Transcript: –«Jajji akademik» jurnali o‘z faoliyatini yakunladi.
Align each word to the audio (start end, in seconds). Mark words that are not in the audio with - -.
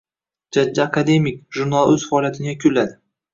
–«Jajji 0.55 0.81
akademik» 0.85 1.37
jurnali 1.59 1.93
o‘z 1.99 2.07
faoliyatini 2.13 2.51
yakunladi. 2.53 2.99